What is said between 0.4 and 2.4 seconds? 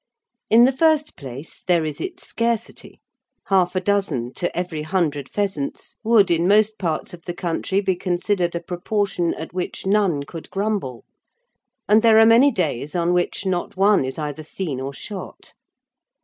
In the first place, there is its